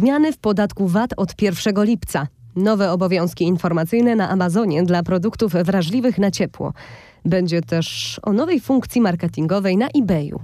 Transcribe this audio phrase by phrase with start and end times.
[0.00, 2.26] Zmiany w podatku VAT od 1 lipca.
[2.56, 6.72] Nowe obowiązki informacyjne na Amazonie dla produktów wrażliwych na ciepło.
[7.24, 10.40] Będzie też o nowej funkcji marketingowej na eBayu.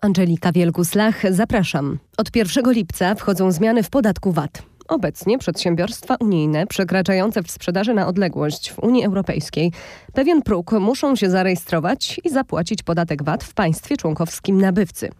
[0.00, 1.98] Angelika Wielgus-Lach, zapraszam.
[2.16, 4.69] Od 1 lipca wchodzą zmiany w podatku VAT.
[4.90, 9.72] Obecnie przedsiębiorstwa unijne przekraczające w sprzedaży na odległość w Unii Europejskiej
[10.12, 15.10] pewien próg muszą się zarejestrować i zapłacić podatek VAT w państwie członkowskim nabywcy.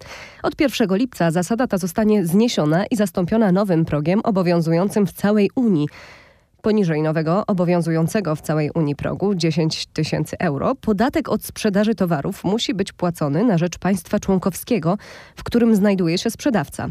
[0.42, 5.88] Od 1 lipca zasada ta zostanie zniesiona i zastąpiona nowym progiem obowiązującym w całej Unii.
[6.62, 12.74] Poniżej nowego, obowiązującego w całej Unii progu 10 tysięcy euro, podatek od sprzedaży towarów musi
[12.74, 14.98] być płacony na rzecz państwa członkowskiego,
[15.36, 16.90] w którym znajduje się sprzedawca.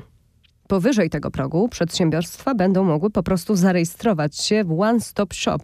[0.69, 5.59] Powyżej tego progu przedsiębiorstwa będą mogły po prostu zarejestrować się w One Stop Shop,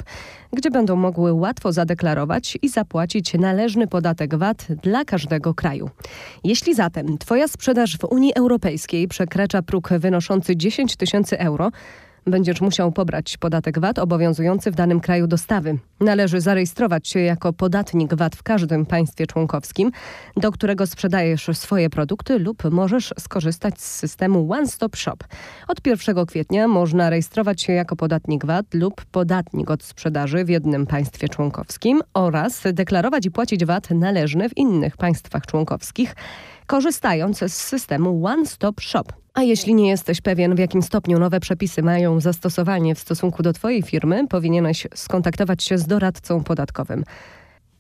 [0.54, 5.90] gdzie będą mogły łatwo zadeklarować i zapłacić należny podatek VAT dla każdego kraju.
[6.44, 11.72] Jeśli zatem Twoja sprzedaż w Unii Europejskiej przekracza próg wynoszący 10 tysięcy euro,
[12.28, 15.78] będziesz musiał pobrać podatek VAT obowiązujący w danym kraju dostawy.
[16.00, 19.92] Należy zarejestrować się jako podatnik VAT w każdym państwie członkowskim,
[20.38, 25.18] do którego sprzedajesz swoje produkty lub możesz skorzystać z systemu One Stop Shop.
[25.68, 30.88] Od 1 kwietnia można rejestrować się jako podatnik VAT lub podatnik od sprzedaży w jednym
[30.88, 36.16] państwie członkowskim oraz deklarować i płacić VAT należny w innych państwach członkowskich,
[36.68, 39.06] korzystając z systemu One Stop Shop.
[39.34, 43.54] A jeśli nie jesteś pewien, w jakim stopniu nowe przepisy mają zastosowanie w stosunku do
[43.54, 47.04] Twojej firmy, powinieneś skontaktować się z doradcą podatkowym.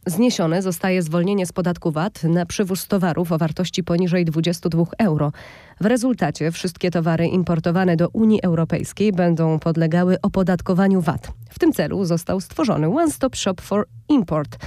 [0.08, 5.31] Zniesione zostaje zwolnienie z podatku VAT na przywóz towarów o wartości poniżej 22 euro.
[5.81, 11.31] W rezultacie wszystkie towary importowane do Unii Europejskiej będą podlegały opodatkowaniu VAT.
[11.50, 14.58] W tym celu został stworzony One Stop Shop for Import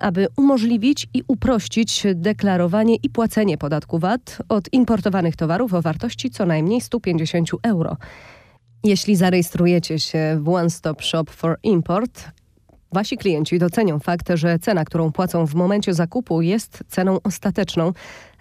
[0.00, 6.46] aby umożliwić i uprościć deklarowanie i płacenie podatku VAT od importowanych towarów o wartości co
[6.46, 7.96] najmniej 150 euro.
[8.84, 12.24] Jeśli zarejestrujecie się w One Stop Shop for Import,
[12.92, 17.92] Wasi klienci docenią fakt, że cena, którą płacą w momencie zakupu, jest ceną ostateczną,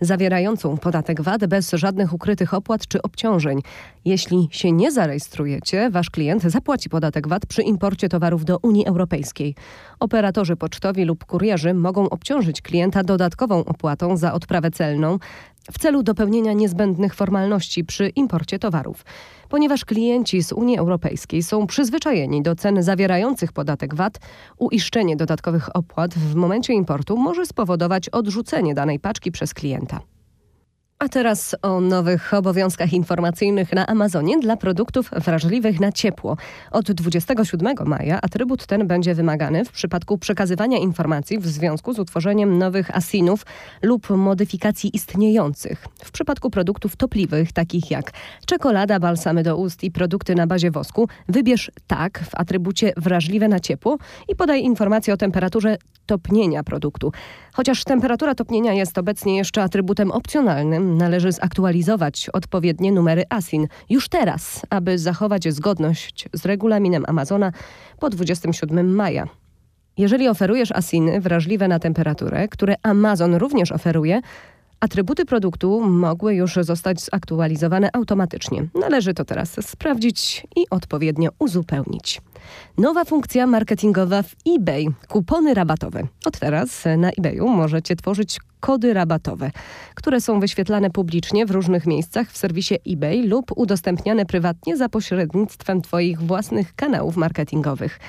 [0.02, 3.62] zawierającą podatek VAT bez żadnych ukrytych opłat czy obciążeń.
[4.06, 9.56] Jeśli się nie zarejestrujecie, wasz klient zapłaci podatek VAT przy imporcie towarów do Unii Europejskiej.
[10.00, 15.20] Operatorzy pocztowi lub kurierzy mogą obciążyć klienta dodatkową opłatą za odprawę celną
[15.72, 19.06] w celu dopełnienia niezbędnych formalności przy imporcie towarów.
[19.50, 24.20] Ponieważ klienci z Unii Europejskiej są przyzwyczajeni do cen zawierających podatek VAT,
[24.58, 29.89] uiszczenie dodatkowych opłat w momencie importu może spowodować odrzucenie danej paczki przez klienta.
[31.00, 36.38] A teraz o nowych obowiązkach informacyjnych na Amazonie dla produktów wrażliwych na ciepło.
[36.72, 42.58] Od 27 maja atrybut ten będzie wymagany w przypadku przekazywania informacji w związku z utworzeniem
[42.58, 43.46] nowych asinów
[43.82, 45.88] lub modyfikacji istniejących.
[46.04, 48.12] W przypadku produktów topliwych, takich jak
[48.46, 53.60] czekolada, balsamy do ust i produkty na bazie wosku, wybierz tak w atrybucie wrażliwe na
[53.60, 57.12] ciepło i podaj informację o temperaturze topnienia produktu.
[57.54, 64.62] Chociaż temperatura topnienia jest obecnie jeszcze atrybutem opcjonalnym, należy zaktualizować odpowiednie numery ASIN już teraz,
[64.70, 67.52] aby zachować zgodność z regulaminem Amazona
[68.00, 69.28] po 27 maja.
[69.98, 74.22] Jeżeli oferujesz asiny wrażliwe na temperaturę, które Amazon również oferuje,
[74.80, 78.68] Atrybuty produktu mogły już zostać zaktualizowane automatycznie.
[78.76, 82.22] Należy to teraz sprawdzić i odpowiednio uzupełnić.
[82.78, 84.86] Nowa funkcja marketingowa w eBay.
[85.08, 86.08] Kupony rabatowe.
[86.26, 89.52] Od teraz na eBayu możecie tworzyć kody rabatowe,
[89.96, 95.82] które są wyświetlane publicznie w różnych miejscach w serwisie eBay lub udostępniane prywatnie za pośrednictwem
[95.82, 98.00] Twoich własnych kanałów marketingowych.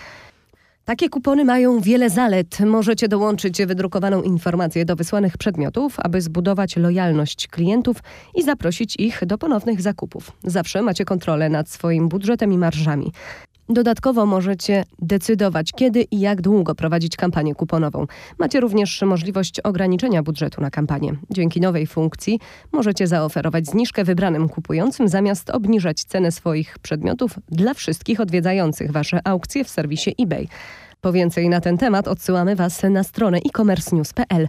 [0.91, 2.61] Takie kupony mają wiele zalet.
[2.61, 7.97] Możecie dołączyć wydrukowaną informację do wysłanych przedmiotów, aby zbudować lojalność klientów
[8.34, 10.33] i zaprosić ich do ponownych zakupów.
[10.45, 13.12] Zawsze macie kontrolę nad swoim budżetem i marżami.
[13.69, 18.06] Dodatkowo możecie decydować, kiedy i jak długo prowadzić kampanię kuponową.
[18.39, 21.17] Macie również możliwość ograniczenia budżetu na kampanię.
[21.31, 22.41] Dzięki nowej funkcji
[22.73, 29.64] możecie zaoferować zniżkę wybranym kupującym zamiast obniżać cenę swoich przedmiotów dla wszystkich odwiedzających wasze aukcje
[29.64, 30.49] w serwisie eBay.
[31.00, 34.49] Po więcej na ten temat odsyłamy Was na stronę e-commercenews.pl.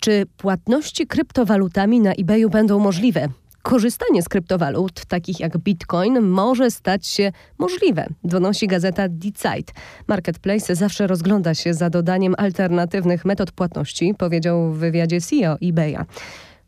[0.00, 3.28] Czy płatności kryptowalutami na eBayu będą możliwe?
[3.62, 9.32] Korzystanie z kryptowalut, takich jak Bitcoin, może stać się możliwe, donosi gazeta Die
[10.08, 16.04] Marketplace zawsze rozgląda się za dodaniem alternatywnych metod płatności, powiedział w wywiadzie CEO eBaya.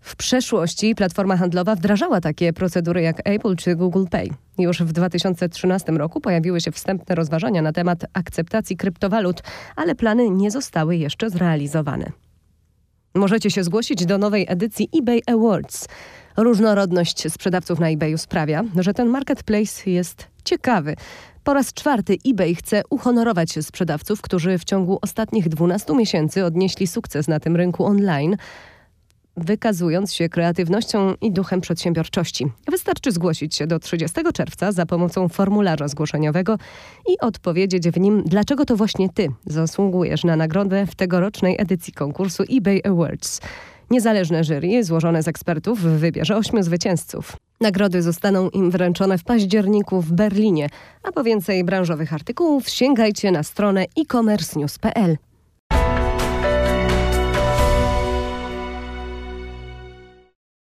[0.05, 4.29] W przeszłości platforma handlowa wdrażała takie procedury jak Apple czy Google Pay.
[4.59, 9.43] Już w 2013 roku pojawiły się wstępne rozważania na temat akceptacji kryptowalut,
[9.77, 12.13] ale plany nie zostały jeszcze zrealizowane.
[13.15, 15.89] Możecie się zgłosić do nowej edycji eBay Awards.
[16.37, 20.97] Różnorodność sprzedawców na eBayu sprawia, że ten marketplace jest ciekawy.
[21.45, 27.29] Po raz czwarty eBay chce uhonorować sprzedawców, którzy w ciągu ostatnich 12 miesięcy odnieśli sukces
[27.29, 28.37] na tym rynku online
[29.37, 32.47] wykazując się kreatywnością i duchem przedsiębiorczości.
[32.71, 36.59] Wystarczy zgłosić się do 30 czerwca za pomocą formularza zgłoszeniowego
[37.09, 42.43] i odpowiedzieć w nim, dlaczego to właśnie ty zasługujesz na nagrodę w tegorocznej edycji konkursu
[42.51, 43.41] eBay Awards.
[43.91, 47.37] Niezależne jury złożone z ekspertów wybierze ośmiu zwycięzców.
[47.61, 50.69] Nagrody zostaną im wręczone w październiku w Berlinie,
[51.03, 55.17] a po więcej branżowych artykułów sięgajcie na stronę e-commerce news.pl.